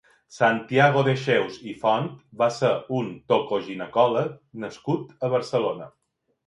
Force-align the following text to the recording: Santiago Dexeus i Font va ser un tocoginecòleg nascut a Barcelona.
Santiago 0.35 1.03
Dexeus 1.07 1.59
i 1.73 1.75
Font 1.83 2.09
va 2.41 2.49
ser 2.57 2.73
un 3.01 3.13
tocoginecòleg 3.35 4.37
nascut 4.67 5.19
a 5.29 5.33
Barcelona. 5.37 5.95